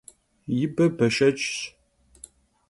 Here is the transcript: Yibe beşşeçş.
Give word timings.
Yibe 0.55 0.85
beşşeçş. 0.97 1.47